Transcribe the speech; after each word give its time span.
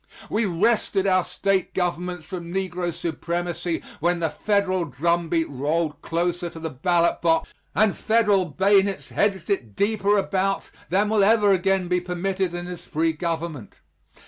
We 0.31 0.45
wrested 0.45 1.05
our 1.05 1.23
state 1.23 1.75
governments 1.75 2.25
from 2.25 2.51
negro 2.51 2.91
supremacy 2.91 3.83
when 3.99 4.17
the 4.19 4.31
Federal 4.31 4.85
drumbeat 4.85 5.47
rolled 5.47 6.01
closer 6.01 6.49
to 6.49 6.59
the 6.59 6.71
ballot 6.71 7.21
box, 7.21 7.49
and 7.75 7.95
Federal 7.95 8.45
bayonets 8.45 9.09
hedged 9.09 9.51
it 9.51 9.75
deeper 9.75 10.17
about 10.17 10.71
than 10.89 11.07
will 11.07 11.23
ever 11.23 11.53
again 11.53 11.87
be 11.87 11.99
permitted 12.01 12.51
in 12.55 12.65
this 12.65 12.83
free 12.83 13.13
government. 13.13 13.79